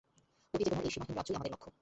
অতিচেতনার 0.53 0.85
এই 0.85 0.91
সীমাহীন 0.91 1.15
রাজ্যই 1.17 1.35
আমাদের 1.35 1.51
লক্ষ্য। 1.51 1.71